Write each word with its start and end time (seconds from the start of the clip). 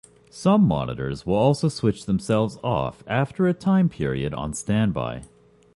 Some 0.31 0.63
monitors 0.63 1.27
will 1.27 1.35
also 1.35 1.69
switch 1.69 2.07
themselves 2.07 2.57
off 2.63 3.03
after 3.05 3.47
a 3.47 3.53
time 3.53 3.87
period 3.87 4.33
on 4.33 4.51
standby. 4.55 5.25